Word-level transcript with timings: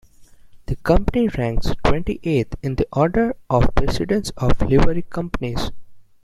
The 0.65 0.77
Company 0.77 1.27
ranks 1.27 1.75
twenty-eighth 1.83 2.55
in 2.63 2.73
the 2.73 2.87
order 2.91 3.35
of 3.51 3.69
precedence 3.75 4.31
of 4.35 4.59
Livery 4.59 5.03
Companies. 5.03 5.69